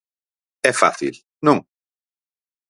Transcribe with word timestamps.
É 0.71 0.71
fácil 0.81 1.13
¿non? 1.45 1.57